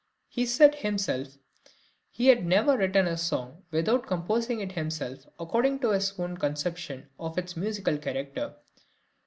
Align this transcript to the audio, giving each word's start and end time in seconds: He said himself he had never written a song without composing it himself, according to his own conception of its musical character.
He 0.27 0.47
said 0.47 0.73
himself 0.73 1.37
he 2.09 2.25
had 2.29 2.43
never 2.43 2.75
written 2.75 3.05
a 3.05 3.15
song 3.17 3.65
without 3.69 4.07
composing 4.07 4.59
it 4.59 4.71
himself, 4.71 5.27
according 5.39 5.77
to 5.81 5.91
his 5.91 6.19
own 6.19 6.37
conception 6.37 7.07
of 7.19 7.37
its 7.37 7.55
musical 7.55 7.99
character. 7.99 8.55